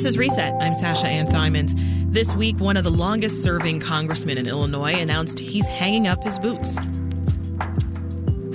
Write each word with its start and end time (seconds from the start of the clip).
This 0.00 0.12
is 0.14 0.16
Reset. 0.16 0.54
I'm 0.54 0.74
Sasha 0.74 1.06
Ann 1.06 1.26
Simons. 1.28 1.74
This 2.06 2.34
week, 2.34 2.58
one 2.58 2.78
of 2.78 2.84
the 2.84 2.90
longest 2.90 3.42
serving 3.42 3.80
congressmen 3.80 4.38
in 4.38 4.46
Illinois 4.46 4.94
announced 4.94 5.38
he's 5.38 5.66
hanging 5.66 6.06
up 6.06 6.24
his 6.24 6.38
boots. 6.38 6.78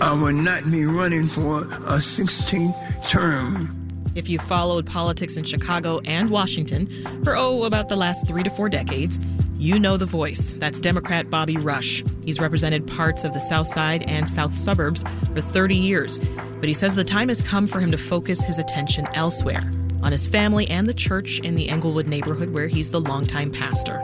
I 0.02 0.12
will 0.14 0.34
not 0.34 0.64
be 0.72 0.88
running 0.88 1.28
for 1.28 1.62
a 1.62 2.00
16th 2.00 3.08
term. 3.08 3.72
If 4.16 4.28
you 4.28 4.40
followed 4.40 4.88
politics 4.88 5.38
in 5.38 5.44
Chicago 5.44 6.00
and 6.00 6.32
Washington 6.32 6.90
for, 7.24 7.36
oh, 7.36 7.66
about 7.66 7.90
the 7.90 7.96
last 7.96 8.26
three 8.26 8.42
to 8.42 8.50
four 8.50 8.68
decades, 8.68 9.20
you 9.60 9.78
know 9.78 9.98
the 9.98 10.08
voice. 10.08 10.56
That's 10.58 10.82
Democrat 10.82 11.30
Bobby 11.30 11.58
Rush. 11.58 12.04
He's 12.24 12.40
represented 12.40 12.88
parts 12.88 13.24
of 13.24 13.34
the 13.34 13.40
South 13.40 13.68
Side 13.68 14.02
and 14.08 14.28
South 14.28 14.56
suburbs 14.56 15.04
for 15.36 15.42
30 15.42 15.76
years. 15.76 16.18
But 16.60 16.70
he 16.70 16.74
says 16.74 16.96
the 16.96 17.04
time 17.04 17.28
has 17.28 17.44
come 17.44 17.68
for 17.68 17.80
him 17.80 17.92
to 17.92 18.00
focus 18.00 18.42
his 18.42 18.58
attention 18.58 19.08
elsewhere 19.14 19.62
on 20.06 20.12
his 20.12 20.28
family 20.28 20.68
and 20.70 20.88
the 20.88 20.94
church 20.94 21.40
in 21.40 21.56
the 21.56 21.68
Englewood 21.68 22.06
neighborhood 22.06 22.54
where 22.54 22.68
he's 22.68 22.92
the 22.92 23.02
longtime 23.02 23.52
pastor. 23.52 24.00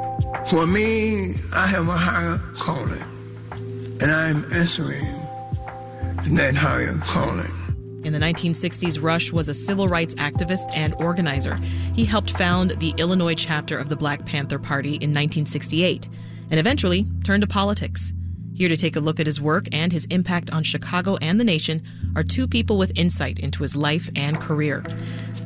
For 0.49 0.65
me, 0.65 1.35
I 1.53 1.67
have 1.67 1.87
a 1.87 1.97
higher 1.97 2.39
calling, 2.55 3.03
and 4.01 4.09
I'm 4.09 4.51
answering 4.51 5.05
that 6.35 6.55
higher 6.55 6.97
calling. 7.03 7.51
In 8.03 8.13
the 8.13 8.19
1960s, 8.19 9.01
Rush 9.01 9.31
was 9.31 9.47
a 9.47 9.53
civil 9.53 9.87
rights 9.87 10.15
activist 10.15 10.71
and 10.73 10.95
organizer. 10.95 11.55
He 11.95 12.03
helped 12.03 12.31
found 12.35 12.71
the 12.79 12.95
Illinois 12.97 13.35
chapter 13.35 13.77
of 13.77 13.89
the 13.89 13.95
Black 13.95 14.25
Panther 14.25 14.57
Party 14.57 14.95
in 14.95 15.11
1968 15.11 16.09
and 16.49 16.59
eventually 16.59 17.05
turned 17.23 17.41
to 17.41 17.47
politics. 17.47 18.11
Here 18.53 18.69
to 18.69 18.77
take 18.77 18.95
a 18.95 18.99
look 18.99 19.19
at 19.19 19.25
his 19.25 19.39
work 19.41 19.67
and 19.71 19.91
his 19.91 20.05
impact 20.05 20.51
on 20.51 20.63
Chicago 20.63 21.17
and 21.17 21.39
the 21.39 21.43
nation 21.43 21.83
are 22.15 22.23
two 22.23 22.47
people 22.47 22.77
with 22.77 22.91
insight 22.95 23.39
into 23.39 23.63
his 23.63 23.75
life 23.75 24.09
and 24.15 24.39
career. 24.39 24.83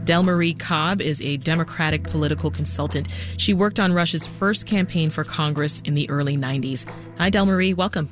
Delmarie 0.06 0.58
Cobb 0.58 1.02
is 1.02 1.22
a 1.22 1.38
Democratic 1.38 2.04
political 2.04 2.52
consultant. 2.52 3.08
She 3.38 3.54
worked 3.54 3.80
on 3.80 3.94
Rush's 3.94 4.26
first 4.26 4.66
campaign 4.66 5.10
for 5.10 5.24
Congress 5.24 5.82
in 5.82 5.96
the 5.96 6.10
early 6.10 6.38
90s. 6.38 6.86
Hi, 7.18 7.30
Delmarie. 7.30 7.76
Welcome. 7.76 8.12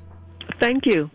Thank 0.59 0.85
you. 0.85 1.09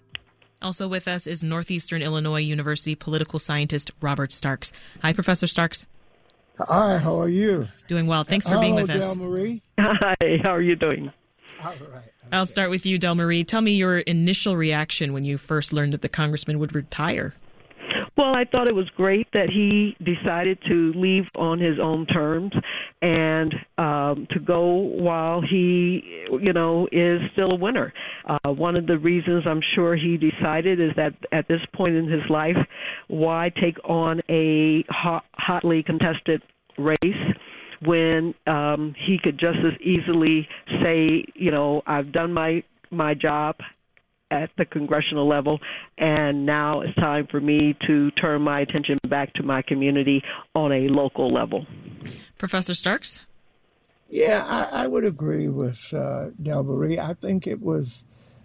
Also 0.60 0.88
with 0.88 1.06
us 1.06 1.26
is 1.26 1.44
Northeastern 1.44 2.02
Illinois 2.02 2.40
University 2.40 2.94
political 2.94 3.38
scientist 3.38 3.92
Robert 4.00 4.32
Starks. 4.32 4.72
Hi, 5.02 5.12
Professor 5.12 5.46
Starks. 5.46 5.86
Hi, 6.58 6.98
how 6.98 7.20
are 7.20 7.28
you? 7.28 7.68
Doing 7.86 8.08
well. 8.08 8.24
Thanks 8.24 8.46
for 8.46 8.54
Hello, 8.54 8.62
being 8.62 8.74
with 8.74 8.90
us. 8.90 9.16
Delmarie. 9.16 9.62
Hi, 9.78 10.16
how 10.42 10.50
are 10.50 10.62
you 10.62 10.74
doing? 10.74 11.12
All 11.64 11.72
right. 11.92 12.12
I'll 12.32 12.46
start 12.46 12.70
with 12.70 12.86
you, 12.86 12.98
Delmarie. 12.98 13.46
Tell 13.46 13.62
me 13.62 13.72
your 13.72 13.98
initial 13.98 14.56
reaction 14.56 15.12
when 15.12 15.24
you 15.24 15.38
first 15.38 15.72
learned 15.72 15.92
that 15.92 16.02
the 16.02 16.08
congressman 16.08 16.58
would 16.58 16.74
retire. 16.74 17.34
Well, 18.16 18.34
I 18.34 18.44
thought 18.44 18.68
it 18.68 18.74
was 18.74 18.88
great 18.96 19.28
that 19.32 19.48
he 19.48 19.96
decided 20.04 20.58
to 20.68 20.92
leave 20.96 21.24
on 21.36 21.60
his 21.60 21.78
own 21.80 22.04
terms 22.06 22.52
and 23.00 23.54
um, 23.78 24.26
to 24.32 24.40
go 24.40 24.70
while 24.70 25.40
he, 25.40 26.26
you 26.28 26.52
know, 26.52 26.88
is 26.90 27.20
still 27.32 27.52
a 27.52 27.56
winner. 27.56 27.92
Uh, 28.26 28.50
one 28.50 28.76
of 28.76 28.88
the 28.88 28.98
reasons 28.98 29.44
I'm 29.46 29.62
sure 29.74 29.94
he 29.94 30.16
decided 30.16 30.80
is 30.80 30.90
that 30.96 31.14
at 31.30 31.46
this 31.46 31.60
point 31.76 31.94
in 31.94 32.10
his 32.10 32.22
life, 32.28 32.56
why 33.06 33.52
take 33.62 33.78
on 33.84 34.20
a 34.28 34.84
hot, 34.88 35.24
hotly 35.34 35.84
contested 35.84 36.42
race? 36.76 36.96
When 37.82 38.34
um, 38.46 38.94
he 39.06 39.18
could 39.22 39.38
just 39.38 39.58
as 39.58 39.80
easily 39.80 40.48
say, 40.82 41.24
you 41.34 41.50
know, 41.50 41.82
I've 41.86 42.12
done 42.12 42.32
my 42.32 42.62
my 42.90 43.14
job 43.14 43.56
at 44.30 44.50
the 44.58 44.64
congressional 44.64 45.26
level, 45.26 45.58
and 45.96 46.44
now 46.44 46.80
it's 46.80 46.94
time 46.96 47.26
for 47.30 47.40
me 47.40 47.76
to 47.86 48.10
turn 48.12 48.42
my 48.42 48.60
attention 48.60 48.98
back 49.08 49.32
to 49.34 49.42
my 49.42 49.62
community 49.62 50.22
on 50.54 50.72
a 50.72 50.88
local 50.88 51.32
level. 51.32 51.66
Professor 52.36 52.74
Starks? 52.74 53.20
Yeah, 54.10 54.44
I, 54.44 54.84
I 54.84 54.86
would 54.86 55.04
agree 55.04 55.48
with 55.48 55.92
uh, 55.92 56.30
Delmarie. 56.42 56.98
I 56.98 57.14
think 57.14 57.46
it 57.46 57.60
was 57.60 58.04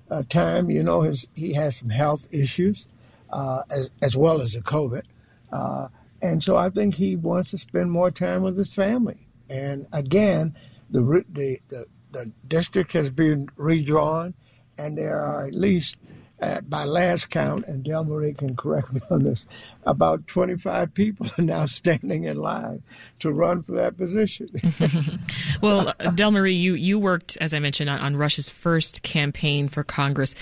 a 0.09 0.23
time, 0.23 0.69
you 0.69 0.83
know, 0.83 1.01
his, 1.01 1.27
he 1.35 1.53
has 1.53 1.77
some 1.77 1.89
health 1.89 2.27
issues 2.33 2.87
uh, 3.29 3.63
as, 3.69 3.89
as 4.01 4.15
well 4.15 4.41
as 4.41 4.53
the 4.53 4.61
COVID. 4.61 5.03
Uh, 5.51 5.87
and 6.23 6.41
so 6.41 6.55
I 6.55 6.69
think 6.69 6.95
he 6.95 7.17
wants 7.17 7.51
to 7.51 7.57
spend 7.57 7.91
more 7.91 8.09
time 8.09 8.43
with 8.43 8.57
his 8.57 8.73
family. 8.73 9.27
And 9.49 9.87
again, 9.91 10.55
the, 10.89 11.01
the, 11.29 11.57
the, 11.67 11.85
the 12.11 12.31
district 12.47 12.93
has 12.93 13.09
been 13.09 13.49
redrawn, 13.57 14.33
and 14.77 14.97
there 14.97 15.19
are 15.19 15.45
at 15.45 15.53
least, 15.53 15.97
uh, 16.41 16.61
by 16.61 16.85
last 16.85 17.29
count, 17.29 17.65
and 17.67 17.83
Delmarie 17.83 18.37
can 18.37 18.55
correct 18.55 18.93
me 18.93 19.01
on 19.11 19.23
this, 19.23 19.45
about 19.85 20.25
25 20.27 20.93
people 20.93 21.27
are 21.37 21.43
now 21.43 21.65
standing 21.65 22.23
in 22.23 22.37
line 22.37 22.83
to 23.19 23.29
run 23.29 23.61
for 23.61 23.73
that 23.73 23.97
position. 23.97 24.47
well, 25.61 25.89
uh, 25.89 25.93
Delmarie, 26.11 26.57
you, 26.57 26.73
you 26.73 26.97
worked, 26.97 27.37
as 27.41 27.53
I 27.53 27.59
mentioned, 27.59 27.89
on, 27.89 27.99
on 27.99 28.15
Rush's 28.15 28.47
first 28.47 29.03
campaign 29.03 29.67
for 29.67 29.83
Congress. 29.83 30.35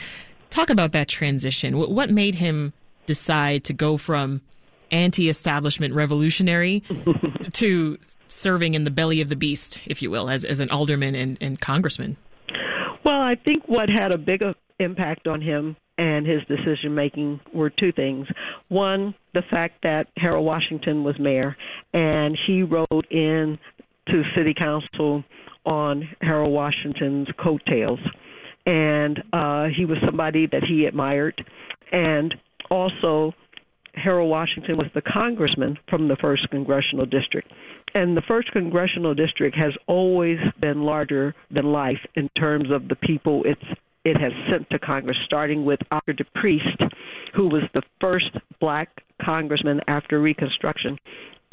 Talk 0.52 0.70
about 0.70 0.92
that 0.92 1.08
transition. 1.08 1.76
What 1.76 2.12
made 2.12 2.36
him 2.36 2.74
decide 3.08 3.64
to 3.64 3.74
go 3.74 3.98
from 3.98 4.42
anti 4.92 5.30
establishment 5.30 5.94
revolutionary 5.94 6.84
to 7.54 7.98
serving 8.28 8.74
in 8.74 8.84
the 8.84 8.92
belly 8.92 9.22
of 9.22 9.30
the 9.30 9.36
beast, 9.36 9.82
if 9.86 10.02
you 10.02 10.10
will, 10.10 10.30
as, 10.30 10.46
as 10.46 10.60
an 10.60 10.70
alderman 10.72 11.16
and, 11.16 11.38
and 11.42 11.60
congressman? 11.60 12.18
Well, 13.04 13.22
I 13.22 13.34
think 13.36 13.64
what 13.68 13.90
had 13.90 14.12
a 14.12 14.18
bigger 14.18 14.54
impact 14.80 15.28
on 15.28 15.42
him 15.42 15.76
and 15.98 16.26
his 16.26 16.42
decision 16.48 16.96
making 16.96 17.40
were 17.54 17.70
two 17.70 17.92
things. 17.92 18.28
One, 18.70 19.14
the 19.34 19.44
fact 19.50 19.84
that 19.84 20.08
Harold 20.18 20.46
Washington 20.46 21.04
was 21.04 21.20
mayor 21.20 21.56
and 21.94 22.38
he 22.48 22.64
rode 22.64 23.08
in 23.10 23.60
to 24.08 24.24
city 24.36 24.54
council 24.58 25.24
on 25.66 26.10
Harold 26.22 26.52
Washington's 26.52 27.28
coattails. 27.42 28.00
And 28.66 29.20
uh, 29.34 29.68
he 29.76 29.86
was 29.86 29.98
somebody 30.06 30.48
that 30.48 30.64
he 30.64 30.86
admired. 30.86 31.44
And 31.92 32.34
also, 32.70 33.34
Harold 33.94 34.30
Washington 34.30 34.78
was 34.78 34.88
the 34.94 35.02
congressman 35.02 35.78
from 35.90 36.08
the 36.08 36.16
first 36.16 36.50
congressional 36.50 37.06
district. 37.06 37.52
And 37.94 38.16
the 38.16 38.22
first 38.22 38.52
congressional 38.52 39.14
district 39.14 39.56
has 39.58 39.74
always 39.88 40.40
been 40.60 40.84
larger 40.84 41.36
than 41.50 41.72
life 41.72 42.00
in 42.16 42.30
terms 42.30 42.72
of 42.72 42.88
the 42.88 42.96
people 42.96 43.44
it's 43.46 43.64
it 44.04 44.20
has 44.20 44.32
sent 44.50 44.68
to 44.72 44.80
Congress, 44.80 45.18
starting 45.26 45.64
with 45.64 45.80
Oscar 45.92 46.14
DePriest, 46.14 46.90
who 47.36 47.48
was 47.48 47.62
the 47.76 47.84
first 48.00 48.32
black 48.60 48.90
congressman 49.22 49.80
after 49.88 50.20
Reconstruction 50.20 50.98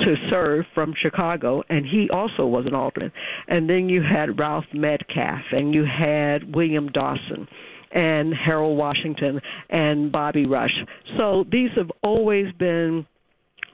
to 0.01 0.15
serve 0.31 0.65
from 0.75 0.95
Chicago, 1.01 1.63
and 1.69 1.85
he 1.85 2.09
also 2.11 2.47
was 2.47 2.65
an 2.67 2.75
alderman. 2.75 3.13
And 3.49 3.69
then 3.69 3.89
you 3.89 4.03
had 4.03 4.39
Ralph 4.39 4.65
Metcalfe, 4.73 5.53
and 5.53 5.75
you 5.75 5.85
had 5.85 6.55
William 6.55 6.89
Dawson, 6.89 7.49
and 7.91 8.35
Harold 8.35 8.77
Washington, 8.77 9.41
and 9.71 10.13
Bobby 10.13 10.47
Rush. 10.47 10.75
So 11.17 11.45
these 11.51 11.71
have 11.77 11.91
always 12.03 12.53
been 12.59 13.07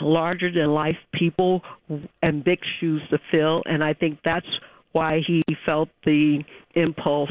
larger 0.01 0.51
than 0.51 0.69
life 0.69 0.97
people 1.13 1.63
and 2.23 2.45
big 2.45 2.59
shoes 2.81 3.03
to 3.11 3.19
fill, 3.31 3.63
and 3.67 3.83
I 3.83 3.95
think 3.95 4.19
that's 4.25 4.47
why 4.93 5.21
he 5.27 5.43
felt 5.67 5.89
the 6.05 6.45
impulse 6.77 7.31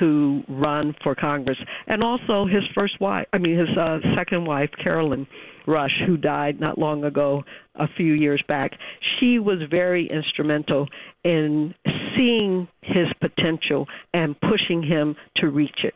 to 0.00 0.42
run 0.48 0.94
for 1.02 1.14
Congress. 1.14 1.58
And 1.86 2.02
also 2.02 2.44
his 2.44 2.64
first 2.74 3.00
wife, 3.00 3.26
I 3.32 3.38
mean 3.38 3.56
his 3.56 3.68
uh, 3.78 3.98
second 4.16 4.44
wife, 4.44 4.70
Carolyn 4.82 5.26
Rush, 5.66 5.94
who 6.06 6.16
died 6.16 6.60
not 6.60 6.76
long 6.76 7.04
ago, 7.04 7.44
a 7.76 7.86
few 7.96 8.12
years 8.14 8.42
back. 8.48 8.72
She 9.18 9.38
was 9.38 9.58
very 9.70 10.10
instrumental 10.10 10.88
in 11.22 11.74
seeing 12.16 12.68
his 12.82 13.06
potential 13.20 13.86
and 14.12 14.38
pushing 14.40 14.82
him 14.82 15.16
to 15.36 15.48
reach 15.48 15.84
it. 15.84 15.94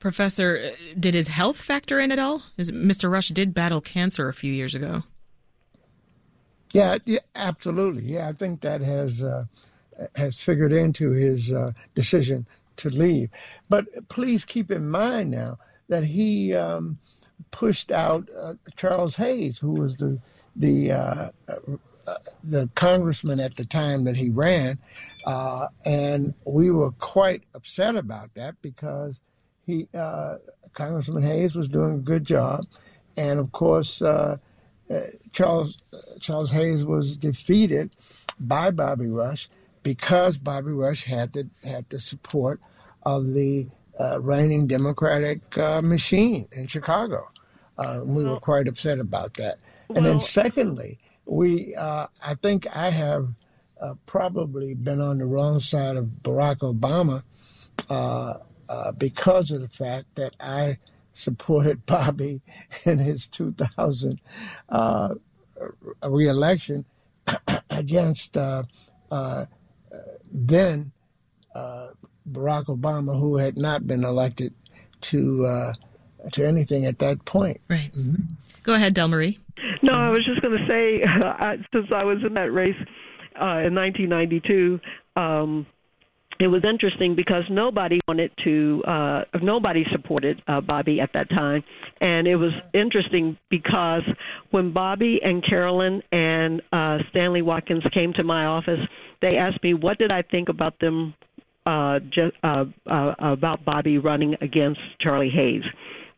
Professor, 0.00 0.72
did 0.98 1.14
his 1.14 1.28
health 1.28 1.60
factor 1.60 2.00
in 2.00 2.10
at 2.10 2.18
all? 2.18 2.42
Mr. 2.58 3.10
Rush 3.10 3.28
did 3.28 3.54
battle 3.54 3.82
cancer 3.82 4.28
a 4.28 4.34
few 4.34 4.52
years 4.52 4.74
ago. 4.74 5.04
Yeah, 6.72 6.98
yeah 7.04 7.20
absolutely. 7.34 8.04
Yeah, 8.04 8.28
I 8.28 8.32
think 8.32 8.62
that 8.62 8.80
has 8.80 9.22
uh, 9.22 9.44
has 10.16 10.40
figured 10.40 10.72
into 10.72 11.10
his 11.10 11.52
uh, 11.52 11.72
decision 11.94 12.46
to 12.76 12.88
leave. 12.88 13.28
But 13.68 14.08
please 14.08 14.44
keep 14.44 14.70
in 14.70 14.88
mind 14.88 15.32
now 15.32 15.58
that 15.88 16.04
he 16.04 16.54
um, 16.54 16.98
pushed 17.50 17.92
out 17.92 18.28
uh, 18.36 18.54
Charles 18.76 19.16
Hayes, 19.16 19.58
who 19.58 19.72
was 19.72 19.96
the 19.96 20.18
the 20.56 20.92
uh, 20.92 21.30
uh, 21.46 22.14
the 22.42 22.70
congressman 22.74 23.38
at 23.38 23.56
the 23.56 23.66
time 23.66 24.04
that 24.04 24.16
he 24.16 24.30
ran, 24.30 24.78
uh, 25.26 25.68
and 25.84 26.34
we 26.44 26.70
were 26.70 26.92
quite 26.92 27.42
upset 27.54 27.96
about 27.96 28.34
that 28.34 28.56
because 28.62 29.20
he 29.70 29.88
uh, 29.94 30.36
Congressman 30.72 31.22
Hayes 31.22 31.54
was 31.54 31.68
doing 31.68 31.94
a 31.94 31.98
good 31.98 32.24
job, 32.24 32.66
and 33.16 33.38
of 33.38 33.52
course 33.52 34.02
uh, 34.02 34.36
uh, 34.90 35.00
Charles 35.32 35.78
Charles 36.20 36.52
Hayes 36.52 36.84
was 36.84 37.16
defeated 37.16 37.90
by 38.38 38.70
Bobby 38.70 39.06
Rush 39.06 39.48
because 39.82 40.38
Bobby 40.38 40.72
Rush 40.72 41.04
had 41.04 41.32
the 41.32 41.48
had 41.64 41.88
the 41.88 42.00
support 42.00 42.60
of 43.02 43.32
the 43.32 43.68
uh, 43.98 44.20
reigning 44.20 44.66
Democratic 44.66 45.56
uh, 45.58 45.82
machine 45.82 46.48
in 46.52 46.66
Chicago. 46.66 47.30
Uh, 47.78 48.00
we 48.04 48.24
were 48.24 48.40
quite 48.40 48.68
upset 48.68 48.98
about 48.98 49.34
that. 49.34 49.58
And 49.94 50.04
then, 50.04 50.20
secondly, 50.20 50.98
we 51.24 51.74
I 51.76 52.34
think 52.42 52.66
I 52.74 52.90
have 52.90 53.28
uh, 53.80 53.94
probably 54.06 54.74
been 54.74 55.00
on 55.00 55.18
the 55.18 55.24
wrong 55.24 55.58
side 55.60 55.96
of 55.96 56.04
Barack 56.22 56.58
Obama 56.58 57.22
uh, 57.88 58.34
uh, 58.70 58.92
because 58.92 59.50
of 59.50 59.60
the 59.60 59.68
fact 59.68 60.14
that 60.14 60.34
I 60.38 60.78
supported 61.12 61.84
Bobby 61.86 62.40
in 62.84 62.98
his 62.98 63.26
2000 63.26 64.20
uh, 64.68 65.14
reelection 66.06 66.84
against 67.70 68.36
uh, 68.36 68.62
uh, 69.10 69.46
then 70.32 70.92
Barack 71.54 72.66
Obama, 72.66 73.18
who 73.18 73.36
had 73.36 73.58
not 73.58 73.86
been 73.86 74.04
elected 74.04 74.54
to 75.00 75.72
to 76.32 76.46
anything 76.46 76.84
at 76.84 76.98
that 76.98 77.24
point. 77.24 77.60
Right. 77.68 77.90
Mm-hmm. 77.92 78.22
Go 78.62 78.74
ahead, 78.74 78.94
Delmarie. 78.94 79.38
No, 79.82 79.94
I 79.94 80.10
was 80.10 80.24
just 80.24 80.42
going 80.42 80.56
to 80.56 80.66
say, 80.66 81.02
uh, 81.24 81.56
since 81.72 81.86
I 81.94 82.04
was 82.04 82.18
in 82.24 82.34
that 82.34 82.52
race 82.52 82.76
uh, 83.40 83.64
in 83.64 83.74
1992, 83.74 84.80
um, 85.16 85.66
it 86.40 86.48
was 86.48 86.62
interesting 86.64 87.14
because 87.16 87.44
nobody 87.50 87.98
wanted 88.08 88.30
to, 88.44 88.82
uh, 88.86 89.24
nobody 89.42 89.84
supported 89.92 90.42
uh, 90.46 90.60
Bobby 90.60 91.00
at 91.00 91.10
that 91.14 91.28
time, 91.30 91.62
and 92.00 92.26
it 92.26 92.36
was 92.36 92.52
interesting 92.72 93.36
because 93.50 94.02
when 94.50 94.72
Bobby 94.72 95.20
and 95.22 95.44
Carolyn 95.44 96.02
and 96.12 96.62
uh, 96.72 96.98
Stanley 97.10 97.42
Watkins 97.42 97.84
came 97.92 98.12
to 98.14 98.24
my 98.24 98.46
office, 98.46 98.80
they 99.22 99.36
asked 99.36 99.62
me 99.62 99.74
what 99.74 99.98
did 99.98 100.10
I 100.10 100.22
think 100.22 100.48
about 100.48 100.78
them, 100.80 101.14
uh, 101.66 101.98
just, 102.00 102.34
uh, 102.42 102.64
uh, 102.86 103.14
about 103.18 103.64
Bobby 103.64 103.98
running 103.98 104.36
against 104.40 104.80
Charlie 105.00 105.30
Hayes. 105.30 105.64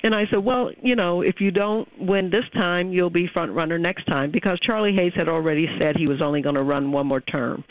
And 0.02 0.14
I 0.14 0.26
said, 0.30 0.44
well, 0.44 0.70
you 0.82 0.96
know, 0.96 1.22
if 1.22 1.40
you 1.40 1.50
don't 1.50 1.88
win 1.98 2.30
this 2.30 2.44
time, 2.54 2.92
you'll 2.92 3.10
be 3.10 3.28
front 3.32 3.52
runner 3.52 3.78
next 3.78 4.04
time 4.06 4.30
because 4.30 4.58
Charlie 4.60 4.94
Hayes 4.94 5.12
had 5.14 5.28
already 5.28 5.68
said 5.78 5.96
he 5.96 6.08
was 6.08 6.20
only 6.20 6.42
going 6.42 6.56
to 6.56 6.62
run 6.62 6.90
one 6.92 7.06
more 7.06 7.20
term. 7.20 7.64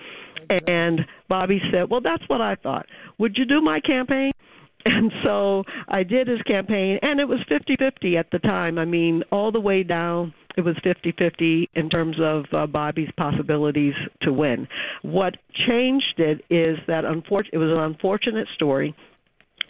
And 0.67 1.01
Bobby 1.29 1.61
said, 1.71 1.89
well, 1.89 2.01
that's 2.01 2.23
what 2.27 2.41
I 2.41 2.55
thought. 2.55 2.85
Would 3.17 3.37
you 3.37 3.45
do 3.45 3.61
my 3.61 3.79
campaign? 3.79 4.31
And 4.83 5.11
so 5.23 5.63
I 5.89 6.01
did 6.01 6.27
his 6.27 6.41
campaign, 6.41 6.97
and 7.03 7.19
it 7.19 7.27
was 7.27 7.37
50 7.47 7.75
50 7.75 8.17
at 8.17 8.31
the 8.31 8.39
time. 8.39 8.79
I 8.79 8.85
mean, 8.85 9.21
all 9.31 9.51
the 9.51 9.59
way 9.59 9.83
down, 9.83 10.33
it 10.57 10.61
was 10.61 10.75
50 10.83 11.13
50 11.19 11.69
in 11.75 11.87
terms 11.87 12.17
of 12.19 12.45
uh, 12.51 12.65
Bobby's 12.65 13.11
possibilities 13.15 13.93
to 14.23 14.33
win. 14.33 14.67
What 15.03 15.37
changed 15.53 16.15
it 16.17 16.43
is 16.49 16.79
that 16.87 17.03
unfor- 17.03 17.49
it 17.53 17.59
was 17.59 17.69
an 17.69 17.77
unfortunate 17.77 18.47
story 18.55 18.95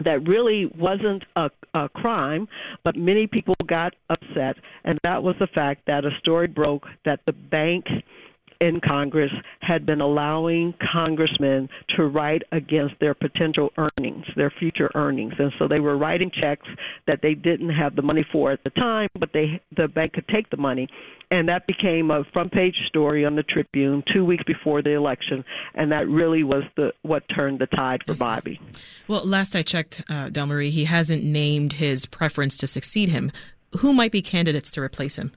that 0.03 0.27
really 0.27 0.65
wasn't 0.77 1.23
a, 1.35 1.49
a 1.73 1.89
crime, 1.89 2.47
but 2.83 2.95
many 2.95 3.27
people 3.27 3.55
got 3.67 3.93
upset, 4.09 4.55
and 4.83 4.99
that 5.03 5.23
was 5.23 5.35
the 5.39 5.47
fact 5.47 5.81
that 5.87 6.05
a 6.05 6.11
story 6.19 6.47
broke 6.47 6.85
that 7.05 7.19
the 7.25 7.33
bank 7.33 7.85
in 8.61 8.79
Congress 8.79 9.31
had 9.61 9.85
been 9.85 9.99
allowing 9.99 10.73
congressmen 10.93 11.67
to 11.97 12.05
write 12.05 12.43
against 12.51 12.93
their 12.99 13.15
potential 13.15 13.73
earnings, 13.77 14.25
their 14.35 14.51
future 14.51 14.89
earnings. 14.93 15.33
And 15.39 15.51
so 15.57 15.67
they 15.67 15.79
were 15.79 15.97
writing 15.97 16.31
checks 16.31 16.67
that 17.07 17.19
they 17.23 17.33
didn't 17.33 17.71
have 17.71 17.95
the 17.95 18.03
money 18.03 18.25
for 18.31 18.51
at 18.51 18.63
the 18.63 18.69
time, 18.69 19.09
but 19.19 19.33
they 19.33 19.59
the 19.75 19.87
bank 19.87 20.13
could 20.13 20.27
take 20.27 20.49
the 20.51 20.57
money. 20.57 20.87
And 21.31 21.49
that 21.49 21.65
became 21.65 22.11
a 22.11 22.23
front 22.33 22.51
page 22.51 22.75
story 22.87 23.25
on 23.25 23.35
the 23.35 23.43
Tribune 23.43 24.03
two 24.13 24.23
weeks 24.23 24.43
before 24.43 24.81
the 24.81 24.91
election, 24.91 25.43
and 25.73 25.91
that 25.91 26.07
really 26.07 26.43
was 26.43 26.63
the 26.75 26.93
what 27.01 27.23
turned 27.35 27.59
the 27.59 27.67
tide 27.67 28.01
for 28.05 28.13
Bobby. 28.13 28.59
Well, 29.07 29.25
last 29.25 29.55
I 29.55 29.63
checked, 29.63 30.03
uh, 30.09 30.29
Delmarie, 30.29 30.69
he 30.69 30.85
hasn't 30.85 31.23
named 31.23 31.73
his 31.73 32.05
preference 32.05 32.57
to 32.57 32.67
succeed 32.67 33.09
him. 33.09 33.31
Who 33.77 33.93
might 33.93 34.11
be 34.11 34.21
candidates 34.21 34.71
to 34.71 34.81
replace 34.81 35.15
him? 35.15 35.31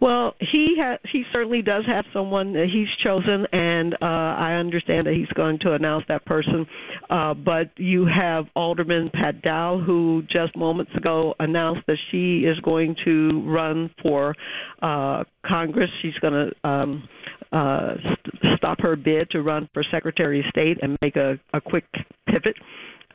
Well, 0.00 0.34
he 0.40 0.76
ha- 0.80 0.98
he 1.12 1.24
certainly 1.34 1.60
does 1.60 1.84
have 1.86 2.06
someone 2.12 2.54
that 2.54 2.68
he's 2.72 2.88
chosen, 3.04 3.46
and 3.52 3.94
uh, 3.94 4.06
I 4.06 4.54
understand 4.54 5.06
that 5.06 5.14
he's 5.14 5.28
going 5.34 5.58
to 5.60 5.74
announce 5.74 6.04
that 6.08 6.24
person. 6.24 6.66
Uh, 7.10 7.34
but 7.34 7.70
you 7.76 8.06
have 8.06 8.46
Alderman 8.56 9.10
Pat 9.12 9.42
Dowell, 9.42 9.82
who 9.82 10.22
just 10.30 10.56
moments 10.56 10.92
ago 10.96 11.34
announced 11.38 11.82
that 11.86 11.98
she 12.10 12.40
is 12.40 12.58
going 12.60 12.96
to 13.04 13.42
run 13.46 13.90
for 14.02 14.34
uh, 14.80 15.24
Congress. 15.46 15.90
She's 16.02 16.18
going 16.20 16.32
to. 16.32 16.68
Um, 16.68 17.08
uh, 17.52 17.94
st- 17.96 18.56
stop 18.58 18.80
her 18.80 18.94
bid 18.94 19.28
to 19.30 19.42
run 19.42 19.68
for 19.74 19.82
Secretary 19.90 20.38
of 20.38 20.46
State 20.50 20.78
and 20.82 20.96
make 21.02 21.16
a, 21.16 21.36
a 21.52 21.60
quick 21.60 21.84
pivot 22.28 22.54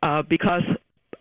uh, 0.04 0.22
because 0.30 0.64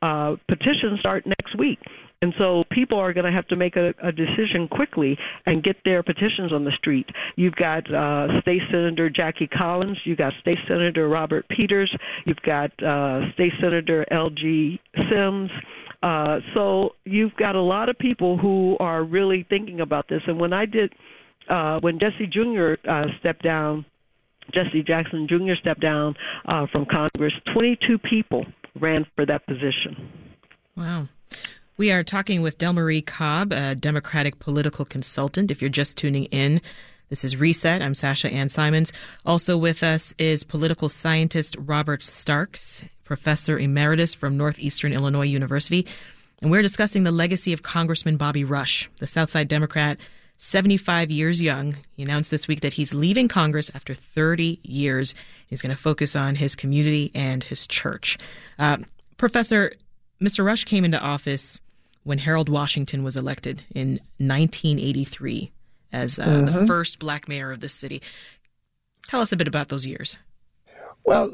uh, 0.03 0.35
petitions 0.49 0.99
start 0.99 1.25
next 1.25 1.57
week. 1.57 1.79
And 2.23 2.33
so 2.39 2.65
people 2.71 2.99
are 2.99 3.13
going 3.13 3.27
to 3.27 3.33
have 3.33 3.47
to 3.49 3.57
make 3.57 3.77
a, 3.77 3.93
a 4.03 4.11
decision 4.11 4.67
quickly 4.69 5.19
and 5.47 5.63
get 5.63 5.77
their 5.85 6.03
petitions 6.03 6.53
on 6.53 6.65
the 6.65 6.73
street. 6.73 7.07
You've 7.37 7.57
got 7.57 7.93
uh, 7.93 8.41
State 8.41 8.63
Senator 8.71 9.11
Jackie 9.11 9.47
Collins, 9.47 9.99
you've 10.05 10.19
got 10.19 10.33
State 10.41 10.59
Senator 10.67 11.09
Robert 11.09 11.47
Peters, 11.49 11.95
you've 12.25 12.41
got 12.43 12.71
uh, 12.83 13.31
State 13.33 13.53
Senator 13.61 14.07
Elgie 14.11 14.79
Sims. 15.11 15.51
Uh, 16.03 16.41
so 16.55 16.95
you've 17.05 17.35
got 17.37 17.57
a 17.57 17.63
lot 17.63 17.89
of 17.89 17.99
people 17.99 18.37
who 18.37 18.77
are 18.79 19.03
really 19.03 19.47
thinking 19.49 19.81
about 19.81 20.09
this. 20.09 20.23
And 20.27 20.39
when 20.39 20.53
I 20.53 20.67
did, 20.67 20.93
uh, 21.49 21.81
when 21.81 21.99
Jesse 21.99 22.27
Jr. 22.27 22.75
Uh, 22.89 23.07
stepped 23.21 23.43
down, 23.43 23.85
Jesse 24.53 24.83
Jackson 24.83 25.27
Jr. 25.29 25.55
stepped 25.59 25.81
down 25.81 26.15
uh, 26.47 26.67
from 26.71 26.87
Congress, 26.87 27.33
22 27.53 27.99
people 27.99 28.45
ran 28.79 29.07
for 29.17 29.25
that 29.27 29.47
position. 29.47 30.11
Wow. 30.77 31.09
We 31.77 31.91
are 31.91 32.05
talking 32.05 32.41
with 32.41 32.59
Delmarie 32.59 33.05
Cobb, 33.05 33.53
a 33.53 33.75
Democratic 33.75 34.39
political 34.39 34.85
consultant. 34.85 35.51
If 35.51 35.61
you're 35.61 35.69
just 35.69 35.99
tuning 35.99 36.27
in, 36.27 36.61
this 37.09 37.25
is 37.25 37.37
Reset. 37.37 37.83
I'm 37.83 37.95
Sasha 37.95 38.31
Ann 38.31 38.49
Simons. 38.49 38.93
Also 39.27 39.57
with 39.57 39.83
us 39.83 40.15
is 40.17 40.45
political 40.45 40.89
scientist 40.89 41.57
Robert 41.59 42.01
Starks, 42.01 42.85
professor 43.03 43.59
emeritus 43.59 44.15
from 44.15 44.37
Northeastern 44.37 44.93
Illinois 44.93 45.27
University. 45.27 45.85
And 46.41 46.53
we're 46.53 46.63
discussing 46.63 47.03
the 47.03 47.11
legacy 47.11 47.53
of 47.53 47.65
Congressman 47.65 48.19
Bobby 48.19 48.45
Rush, 48.45 48.89
the 49.01 49.09
Southside 49.09 49.49
Democrat, 49.49 49.99
75 50.37 51.11
years 51.11 51.43
young. 51.43 51.73
He 51.97 52.05
announced 52.05 52.31
this 52.31 52.47
week 52.47 52.61
that 52.61 52.75
he's 52.75 52.95
leaving 52.95 53.27
Congress 53.27 53.73
after 53.75 53.95
30 53.95 54.61
years. 54.63 55.13
He's 55.49 55.61
going 55.61 55.75
to 55.75 55.83
focus 55.83 56.15
on 56.15 56.37
his 56.37 56.55
community 56.55 57.11
and 57.17 57.43
his 57.43 57.67
church. 57.67 58.17
Uh, 58.61 58.77
Professor, 59.17 59.73
Mr. 60.21 60.45
Rush 60.45 60.65
came 60.65 60.85
into 60.85 61.01
office 61.01 61.61
when 62.05 62.19
Harold 62.19 62.49
Washington 62.49 63.03
was 63.03 63.17
elected 63.17 63.65
in 63.75 64.01
1983 64.19 65.51
as 65.93 66.19
uh, 66.19 66.25
mm-hmm. 66.25 66.61
the 66.61 66.67
first 66.67 66.99
black 66.99 67.29
mayor 67.29 67.51
of 67.51 67.61
the 67.61 67.69
city. 67.69 68.01
Tell 69.09 69.21
us 69.21 69.33
a 69.33 69.37
bit 69.37 69.49
about 69.49 69.69
those 69.69 69.87
years. 69.87 70.17
Well, 71.05 71.33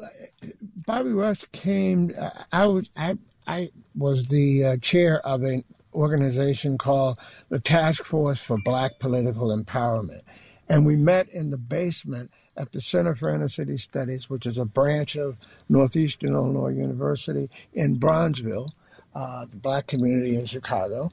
Bobby 0.61 1.11
Rush 1.11 1.45
came. 1.53 2.13
Uh, 2.19 2.31
I 2.53 2.67
was 2.67 2.91
I 2.97 3.19
I 3.47 3.71
was 3.95 4.27
the 4.27 4.65
uh, 4.65 4.77
chair 4.79 5.25
of 5.25 5.43
an 5.43 5.65
organization 5.95 6.79
called 6.79 7.19
the 7.49 7.61
Task 7.61 8.05
Force 8.05 8.41
for 8.41 8.59
Black 8.65 8.99
Political 8.99 9.57
Empowerment, 9.57 10.23
and 10.69 10.85
we 10.85 10.97
met 10.97 11.29
in 11.29 11.51
the 11.51 11.59
basement 11.59 12.33
at 12.57 12.73
the 12.73 12.81
Center 12.81 13.15
for 13.15 13.33
Inner 13.33 13.49
City 13.49 13.77
Studies, 13.77 14.29
which 14.29 14.45
is 14.45 14.59
a 14.59 14.65
branch 14.65 15.17
of 15.17 15.37
Northeastern 15.69 16.35
Illinois 16.35 16.71
University 16.71 17.49
in 17.73 17.99
Bronzeville, 17.99 18.71
uh, 19.15 19.47
the 19.47 19.57
black 19.57 19.87
community 19.87 20.37
in 20.37 20.45
Chicago. 20.47 21.11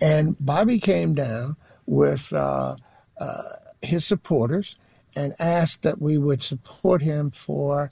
And 0.00 0.36
Bobby 0.40 0.78
came 0.78 1.14
down 1.14 1.56
with 1.86 2.32
uh, 2.32 2.76
uh, 3.18 3.42
his 3.82 4.04
supporters 4.04 4.76
and 5.14 5.34
asked 5.38 5.82
that 5.82 6.00
we 6.00 6.16
would 6.18 6.42
support 6.42 7.02
him 7.02 7.30
for 7.30 7.90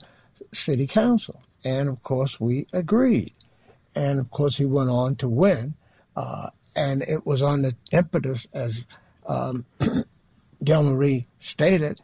city 0.53 0.87
council. 0.87 1.43
And 1.63 1.89
of 1.89 2.01
course, 2.01 2.39
we 2.39 2.65
agreed. 2.73 3.33
And 3.95 4.19
of 4.19 4.31
course, 4.31 4.57
he 4.57 4.65
went 4.65 4.89
on 4.89 5.15
to 5.17 5.27
win. 5.27 5.75
Uh, 6.15 6.49
and 6.75 7.01
it 7.01 7.25
was 7.25 7.41
on 7.41 7.61
the 7.61 7.75
impetus, 7.91 8.47
as 8.53 8.85
um, 9.27 9.65
Delmarie 10.63 11.25
stated, 11.37 11.99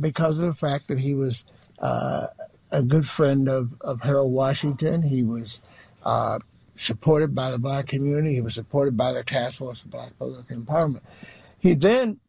because 0.00 0.38
of 0.38 0.46
the 0.46 0.54
fact 0.54 0.88
that 0.88 0.98
he 0.98 1.14
was 1.14 1.44
uh, 1.78 2.26
a 2.70 2.82
good 2.82 3.08
friend 3.08 3.48
of, 3.48 3.74
of 3.80 4.02
Harold 4.02 4.32
Washington. 4.32 5.02
He 5.02 5.22
was 5.22 5.60
uh, 6.04 6.38
supported 6.82 7.34
by 7.34 7.50
the 7.50 7.58
black 7.58 7.86
community. 7.86 8.34
He 8.34 8.40
was 8.40 8.54
supported 8.54 8.96
by 8.96 9.12
the 9.12 9.22
Task 9.22 9.58
Force 9.58 9.82
of 9.82 9.90
Black 9.90 10.16
Political 10.18 10.56
Empowerment. 10.56 11.00
He 11.58 11.74
then 11.74 12.20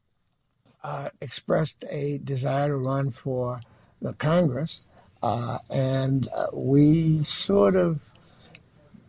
uh, 0.84 1.10
expressed 1.22 1.84
a 1.90 2.20
desire 2.20 2.68
to 2.70 2.78
run 2.78 3.12
for 3.12 3.62
the 4.02 4.14
Congress, 4.14 4.84
uh, 5.22 5.60
and 5.70 6.28
uh, 6.36 6.48
we 6.54 7.24
sort 7.24 7.76
of 7.76 8.00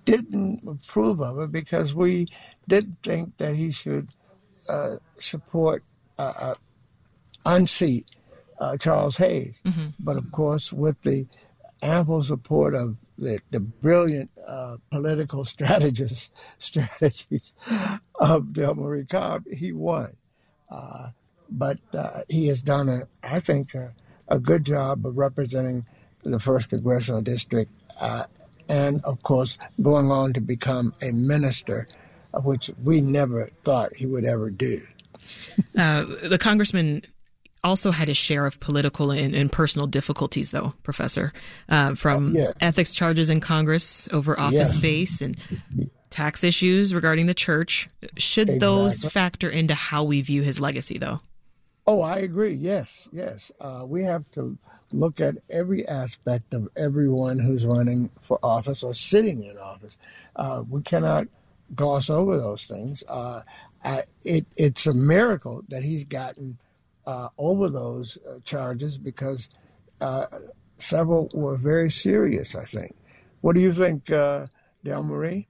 didn't 0.05 0.63
approve 0.67 1.21
of 1.21 1.39
it 1.41 1.51
because 1.51 1.95
we 1.95 2.27
didn't 2.69 3.03
think 3.03 3.37
that 3.39 3.57
he 3.57 3.71
should 3.71 4.09
uh, 4.69 4.97
support 5.17 5.83
uh, 6.19 6.55
unseat 7.45 8.07
Charles 8.79 9.19
Hayes. 9.19 9.61
Mm-hmm. 9.65 9.89
But 9.99 10.17
of 10.17 10.31
course, 10.33 10.73
with 10.73 11.03
the 11.03 11.27
ample 11.83 12.23
support 12.23 12.75
of 12.75 12.97
the, 13.19 13.41
the 13.51 13.61
brilliant 13.61 14.31
uh, 14.47 14.77
political 14.91 15.45
strategist 15.45 16.33
strategies 16.59 17.55
of 18.17 18.47
Delmarie 18.47 19.09
Cobb, 19.09 19.45
he 19.53 19.73
won. 19.73 20.17
Uh, 20.71 21.11
but 21.51 21.79
uh, 21.95 22.23
he 22.29 22.49
has 22.49 22.63
done, 22.63 22.89
a, 22.89 23.09
I 23.23 23.41
think, 23.41 23.75
a, 23.75 23.95
a 24.29 24.39
good 24.39 24.65
job 24.65 25.07
of 25.07 25.17
representing 25.17 25.87
the 26.23 26.41
first 26.41 26.71
congressional 26.71 27.21
district, 27.21 27.71
uh, 28.01 28.25
and 28.69 29.05
of 29.05 29.23
course, 29.23 29.59
going 29.81 30.11
on 30.11 30.33
to 30.33 30.41
become 30.41 30.93
a 31.03 31.13
minister, 31.13 31.87
which 32.33 32.71
we 32.83 33.01
never 33.01 33.51
thought 33.63 33.97
he 33.97 34.07
would 34.07 34.25
ever 34.25 34.51
do. 34.51 34.83
Uh, 35.79 36.05
the 36.23 36.39
congressman 36.39 37.03
also 37.65 37.91
had 37.91 38.09
his 38.09 38.17
share 38.17 38.47
of 38.47 38.61
political 38.61 39.11
and, 39.11 39.35
and 39.35 39.51
personal 39.51 39.87
difficulties, 39.87 40.51
though, 40.51 40.75
Professor, 40.83 41.33
uh, 41.69 41.95
from 41.95 42.37
oh, 42.37 42.41
yeah. 42.41 42.53
ethics 42.61 42.95
charges 42.95 43.31
in 43.31 43.41
Congress 43.41 44.07
over 44.13 44.39
office 44.39 44.55
yes. 44.55 44.77
space 44.77 45.23
and 45.23 45.37
tax 46.11 46.45
issues 46.45 46.95
regarding 46.95 47.27
the 47.27 47.35
church. 47.35 47.89
Should 48.17 48.49
exactly. 48.49 48.59
those 48.59 49.03
factor 49.05 49.51
into 49.51 49.75
how 49.75 50.05
we 50.05 50.21
view 50.21 50.43
his 50.43 50.61
legacy, 50.61 50.99
though? 50.99 51.21
Oh, 51.87 52.01
I 52.01 52.19
agree. 52.19 52.55
Yes, 52.55 53.09
yes. 53.13 53.51
Uh, 53.61 53.85
we 53.87 54.05
have 54.05 54.25
to 54.33 54.57
look 54.93 55.21
at 55.21 55.37
every 55.51 55.87
aspect 55.89 56.55
of 56.55 56.69
everyone 56.77 57.39
who's 57.39 57.67
running 57.67 58.11
for 58.21 58.39
office 58.43 58.83
or 58.83 58.95
sitting 58.95 59.43
in 59.43 59.59
office. 59.59 59.99
Uh, 60.37 60.63
we 60.69 60.83
cannot 60.83 61.27
gloss 61.75 62.09
over 62.09 62.39
those 62.39 62.67
things. 62.67 63.03
Uh, 63.09 63.43
I, 63.85 64.05
it, 64.23 64.47
it's 64.57 64.87
a 64.87 64.95
miracle 64.95 65.65
that 65.69 65.83
he's 65.83 66.05
gotten 66.05 66.59
uh, 67.07 67.29
over 67.39 67.69
those 67.69 68.19
uh, 68.29 68.39
charges 68.45 68.99
because 68.99 69.49
uh, 70.01 70.27
several 70.77 71.29
were 71.35 71.57
very 71.57 71.91
serious. 71.91 72.55
I 72.55 72.65
think. 72.65 72.95
What 73.41 73.55
do 73.55 73.61
you 73.61 73.73
think, 73.73 74.11
uh, 74.11 74.47
Delmarie? 74.87 75.47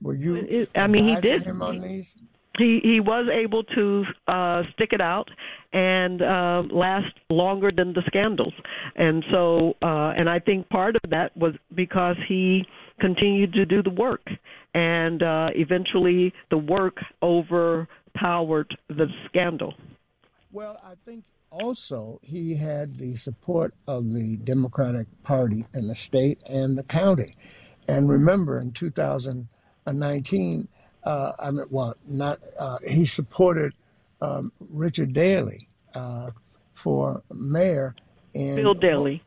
Were 0.00 0.14
you? 0.14 0.66
I 0.74 0.86
mean, 0.86 1.04
he 1.04 1.16
did. 1.16 1.42
Him 1.42 1.62
on 1.62 1.80
these? 1.80 2.16
He 2.58 2.80
he 2.82 3.00
was 3.00 3.28
able 3.30 3.62
to 3.64 4.04
uh, 4.26 4.62
stick 4.72 4.92
it 4.92 5.02
out 5.02 5.28
and 5.72 6.22
uh, 6.22 6.62
last 6.70 7.12
longer 7.28 7.70
than 7.70 7.92
the 7.92 8.02
scandals, 8.06 8.54
and 8.94 9.24
so 9.30 9.76
uh, 9.82 10.14
and 10.16 10.28
I 10.30 10.38
think 10.38 10.68
part 10.70 10.96
of 10.96 11.10
that 11.10 11.36
was 11.36 11.54
because 11.74 12.16
he 12.26 12.64
continued 13.00 13.52
to 13.52 13.66
do 13.66 13.82
the 13.82 13.90
work, 13.90 14.26
and 14.74 15.22
uh, 15.22 15.48
eventually 15.54 16.32
the 16.50 16.58
work 16.58 16.96
overpowered 17.22 18.76
the 18.88 19.08
scandal. 19.26 19.74
Well, 20.56 20.80
I 20.82 20.94
think 21.04 21.24
also 21.50 22.18
he 22.22 22.54
had 22.54 22.96
the 22.96 23.14
support 23.16 23.74
of 23.86 24.14
the 24.14 24.38
Democratic 24.38 25.06
Party 25.22 25.66
in 25.74 25.86
the 25.86 25.94
state 25.94 26.40
and 26.48 26.78
the 26.78 26.82
county. 26.82 27.36
And 27.86 28.08
remember, 28.08 28.58
in 28.58 28.72
2019, 28.72 30.68
uh, 31.04 31.32
I 31.38 31.50
mean, 31.50 31.66
well, 31.68 31.94
not 32.06 32.40
uh, 32.58 32.78
he 32.88 33.04
supported 33.04 33.74
um, 34.22 34.50
Richard 34.70 35.12
Daley 35.12 35.68
uh, 35.94 36.30
for 36.72 37.22
mayor. 37.30 37.94
And, 38.34 38.56
Bill 38.56 38.72
Daley. 38.72 39.22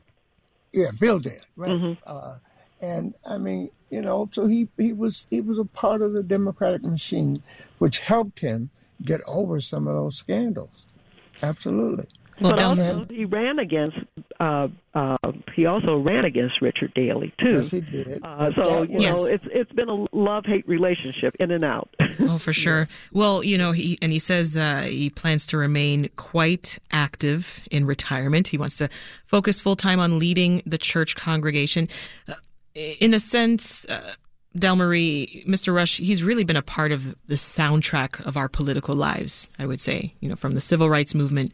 yeah, 0.74 0.90
Bill 1.00 1.20
Daley, 1.20 1.38
right? 1.56 1.70
Mm-hmm. 1.70 1.94
Uh, 2.08 2.38
and 2.82 3.14
I 3.24 3.38
mean, 3.38 3.70
you 3.92 4.02
know, 4.02 4.28
so 4.32 4.48
he 4.48 4.68
he 4.78 4.94
was 4.94 5.28
he 5.30 5.42
was 5.42 5.60
a 5.60 5.66
part 5.66 6.02
of 6.02 6.14
the 6.14 6.24
Democratic 6.24 6.82
machine, 6.82 7.44
which 7.78 8.00
helped 8.00 8.40
him 8.40 8.72
get 9.04 9.22
over 9.28 9.60
some 9.60 9.88
of 9.88 9.94
those 9.94 10.18
scandals. 10.18 10.88
Absolutely. 11.42 12.08
Well, 12.42 12.54
but 12.54 12.62
also 12.62 13.06
he 13.10 13.26
ran 13.26 13.60
against. 13.60 13.98
Uh, 14.40 14.70
uh, 14.94 15.18
he 15.56 15.66
also 15.66 15.98
ran 15.98 16.24
against 16.24 16.62
Richard 16.62 16.94
Daley 16.94 17.34
too. 17.40 17.52
Yes, 17.52 17.72
he 17.72 17.82
did. 17.82 18.22
Uh, 18.24 18.52
so 18.56 18.84
you 18.84 19.02
yes. 19.02 19.18
know, 19.18 19.26
it's 19.26 19.44
it's 19.52 19.72
been 19.74 19.90
a 19.90 20.06
love 20.16 20.46
hate 20.46 20.68
relationship, 20.68 21.36
in 21.40 21.52
and 21.52 21.66
out. 21.66 21.90
oh, 22.22 22.38
for 22.38 22.54
sure. 22.54 22.88
Well, 23.12 23.44
you 23.44 23.58
know, 23.58 23.72
he 23.74 23.98
and 24.02 24.12
he 24.12 24.20
says 24.20 24.56
uh, 24.56 24.84
he 24.84 25.10
plans 25.10 25.46
to 25.48 25.58
remain 25.58 26.10
quite 26.16 26.80
active 26.92 27.60
in 27.72 27.86
retirement. 27.86 28.48
He 28.48 28.58
wants 28.58 28.78
to 28.78 28.90
focus 29.26 29.60
full 29.60 29.76
time 29.76 30.00
on 30.00 30.18
leading 30.18 30.62
the 30.66 30.78
church 30.78 31.16
congregation. 31.16 31.90
Uh, 32.28 32.36
in 32.76 33.14
a 33.14 33.20
sense. 33.20 33.86
Uh, 34.56 34.60
Delmarie, 34.60 35.46
Mr. 35.46 35.74
Rush, 35.74 35.98
he's 35.98 36.24
really 36.24 36.44
been 36.44 36.56
a 36.56 36.62
part 36.62 36.92
of 36.92 37.16
the 37.28 37.36
soundtrack 37.36 38.26
of 38.26 38.38
our 38.38 38.50
political 38.50 38.96
lives, 38.96 39.48
I 39.58 39.66
would 39.66 39.80
say. 39.80 40.14
You 40.20 40.30
know, 40.30 40.36
from 40.36 40.54
the 40.54 40.62
civil 40.62 40.90
rights 40.90 41.16
movement 41.16 41.52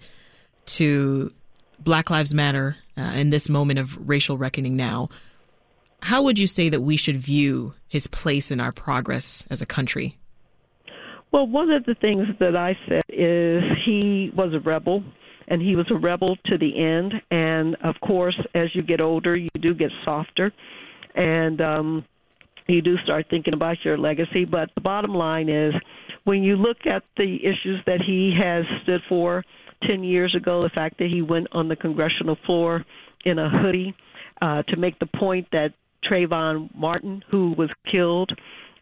to 0.68 1.32
Black 1.80 2.10
Lives 2.10 2.34
Matter 2.34 2.78
uh, 2.98 3.02
in 3.02 3.30
this 3.30 3.50
moment 3.50 3.80
of 3.80 4.08
racial 4.08 4.38
reckoning 4.38 4.76
now. 4.76 5.10
How 6.02 6.22
would 6.22 6.38
you 6.38 6.48
say 6.48 6.70
that 6.70 6.82
we 6.82 6.98
should 6.98 7.18
view 7.18 7.74
his 7.88 8.08
place 8.08 8.52
in 8.52 8.60
our 8.60 8.72
progress 8.72 9.46
as 9.50 9.62
a 9.62 9.66
country? 9.66 10.18
Well, 11.32 11.48
one 11.48 11.72
of 11.72 11.84
the 11.86 11.96
things 11.96 12.28
that 12.40 12.56
I 12.56 12.78
said 12.88 13.02
is 13.10 13.64
he 13.86 14.32
was 14.36 14.54
a 14.54 14.60
rebel 14.60 15.04
and 15.48 15.62
he 15.62 15.76
was 15.76 15.86
a 15.92 15.96
rebel 15.96 16.38
to 16.46 16.58
the 16.58 16.80
end. 16.80 17.14
And 17.32 17.76
of 17.84 17.96
course, 18.02 18.40
as 18.54 18.74
you 18.74 18.82
get 18.82 19.02
older, 19.02 19.36
you 19.36 19.50
do 19.60 19.74
get 19.74 19.92
softer. 20.04 20.54
And 21.14 21.62
um, 21.62 22.06
you 22.68 22.82
do 22.82 22.98
start 23.04 23.28
thinking 23.30 23.54
about 23.54 23.78
your 23.84 23.98
legacy. 23.98 24.46
But 24.46 24.70
the 24.76 24.82
bottom 24.82 25.14
line 25.14 25.50
is, 25.50 25.74
when 26.24 26.44
you 26.44 26.56
look 26.56 26.78
at 26.86 27.04
the 27.18 27.38
issues 27.44 27.82
that 27.86 28.02
he 28.06 28.36
has 28.42 28.66
stood 28.84 29.02
for 29.08 29.44
10 29.88 30.04
years 30.04 30.36
ago, 30.36 30.64
the 30.64 30.70
fact 30.70 30.98
that 30.98 31.10
he 31.12 31.22
went 31.22 31.48
on 31.52 31.68
the 31.68 31.76
congressional 31.76 32.38
floor 32.46 32.84
in 33.24 33.40
a 33.40 33.50
hoodie 33.50 33.94
uh, 34.42 34.64
to 34.64 34.78
make 34.78 34.98
the 35.00 35.06
point 35.06 35.48
that 35.52 35.74
Trayvon 36.10 36.74
Martin, 36.76 37.24
who 37.30 37.54
was 37.58 37.70
killed, 37.92 38.32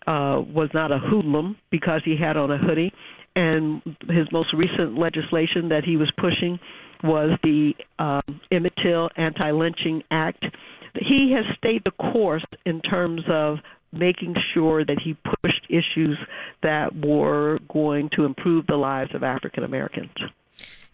uh, 0.08 0.42
was 0.54 0.70
not 0.74 0.92
a 0.92 1.00
hoodlum 1.00 1.58
because 1.72 2.02
he 2.04 2.16
had 2.18 2.38
on 2.38 2.52
a 2.52 2.58
hoodie. 2.58 2.92
And 3.36 3.82
his 4.10 4.28
most 4.32 4.54
recent 4.54 4.98
legislation 4.98 5.70
that 5.70 5.84
he 5.84 5.98
was 5.98 6.12
pushing 6.18 6.60
was 7.04 7.38
the 7.44 7.74
um, 8.00 8.42
Emmett 8.52 8.74
Till 8.82 9.10
Anti-Lynching 9.18 10.04
Act, 10.12 10.46
he 10.96 11.36
has 11.36 11.46
stayed 11.58 11.84
the 11.84 11.92
course 11.92 12.46
in 12.66 12.82
terms 12.82 13.22
of 13.30 13.58
making 13.94 14.36
sure 14.54 14.84
that 14.84 15.00
he 15.04 15.16
pushed 15.42 15.66
issues 15.70 16.18
that 16.62 16.96
were 16.96 17.60
going 17.72 18.10
to 18.16 18.26
improve 18.26 18.68
the 18.68 18.76
lives 18.76 19.14
of 19.14 19.24
African 19.24 19.64
Americans. 19.64 20.12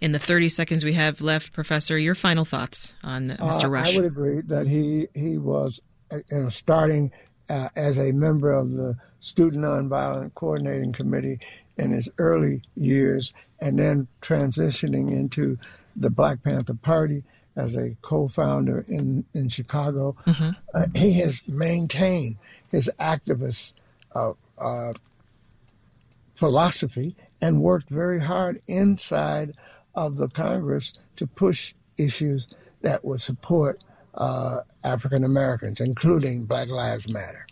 In 0.02 0.12
the 0.12 0.20
30 0.20 0.50
seconds 0.50 0.86
we 0.86 0.94
have 0.94 1.22
left, 1.22 1.52
Professor, 1.52 1.98
your 1.98 2.16
final 2.16 2.46
thoughts 2.46 2.94
on 3.04 3.30
Mr. 3.30 3.66
Uh, 3.66 3.70
Rush. 3.70 3.94
I 3.94 3.96
would 3.98 4.06
agree 4.06 4.42
that 4.42 4.68
he, 4.68 5.08
he 5.14 5.38
was 5.38 5.82
uh, 6.12 6.18
you 6.32 6.40
know, 6.44 6.50
starting 6.50 7.12
uh, 7.50 7.70
as 7.76 7.98
a 7.98 8.12
member 8.12 8.52
of 8.52 8.72
the 8.72 8.96
Student 9.20 9.64
Nonviolent 9.64 10.34
Coordinating 10.36 10.94
Committee 10.94 11.40
in 11.78 11.92
his 11.92 12.08
early 12.18 12.62
years 12.76 13.34
and 13.60 13.78
then 13.78 14.08
transitioning 14.22 15.12
into 15.12 15.58
the 15.96 16.10
Black 16.10 16.44
Panther 16.44 16.76
Party 16.76 17.24
as 17.56 17.76
a 17.76 17.96
co-founder 18.02 18.86
in 18.88 19.26
in 19.34 19.50
Chicago. 19.50 20.16
Mm-hmm. 20.26 20.52
Uh, 20.74 20.86
he 20.96 21.14
has 21.20 21.42
maintained 21.48 22.38
his 22.72 22.90
activist 23.00 23.74
uh, 24.16 24.34
uh, 24.58 24.94
philosophy 26.36 27.16
and 27.42 27.62
worked 27.62 27.90
very 27.90 28.22
hard 28.22 28.62
inside 28.68 29.54
of 29.96 30.18
the 30.18 30.28
Congress 30.30 30.94
to 31.16 31.28
push 31.28 31.74
issues 31.98 32.48
that 32.82 33.04
would 33.04 33.22
support 33.22 33.84
uh, 34.16 34.60
African 34.84 35.24
Americans, 35.24 35.82
including 35.82 36.46
Black 36.46 36.70
Lives 36.70 37.08
Matter. 37.08 37.46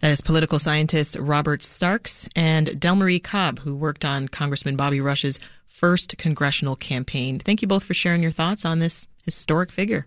That 0.00 0.10
is 0.10 0.20
political 0.20 0.58
scientist 0.58 1.16
Robert 1.16 1.62
Starks 1.62 2.26
and 2.34 2.68
Delmarie 2.68 3.22
Cobb, 3.22 3.60
who 3.60 3.74
worked 3.74 4.04
on 4.04 4.28
Congressman 4.28 4.76
Bobby 4.76 5.00
Rush's 5.00 5.38
first 5.66 6.16
congressional 6.18 6.76
campaign. 6.76 7.38
Thank 7.38 7.62
you 7.62 7.68
both 7.68 7.84
for 7.84 7.94
sharing 7.94 8.22
your 8.22 8.30
thoughts 8.30 8.64
on 8.64 8.78
this 8.78 9.06
historic 9.24 9.70
figure. 9.70 10.06